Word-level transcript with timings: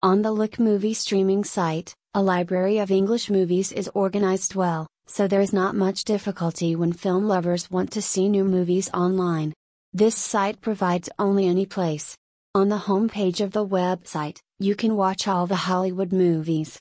On 0.00 0.22
the 0.22 0.30
Look 0.30 0.60
movie 0.60 0.94
streaming 0.94 1.42
site, 1.42 1.92
a 2.14 2.22
library 2.22 2.78
of 2.78 2.92
English 2.92 3.30
movies 3.30 3.72
is 3.72 3.90
organized 3.94 4.54
well, 4.54 4.86
so 5.08 5.26
there 5.26 5.40
is 5.40 5.52
not 5.52 5.74
much 5.74 6.04
difficulty 6.04 6.76
when 6.76 6.92
film 6.92 7.26
lovers 7.26 7.68
want 7.68 7.90
to 7.90 8.00
see 8.00 8.28
new 8.28 8.44
movies 8.44 8.88
online. 8.94 9.52
This 9.92 10.14
site 10.14 10.60
provides 10.60 11.08
only 11.18 11.48
any 11.48 11.66
place. 11.66 12.16
On 12.54 12.68
the 12.68 12.78
homepage 12.78 13.40
of 13.40 13.50
the 13.50 13.66
website, 13.66 14.38
you 14.60 14.76
can 14.76 14.94
watch 14.94 15.26
all 15.26 15.48
the 15.48 15.66
Hollywood 15.66 16.12
movies, 16.12 16.76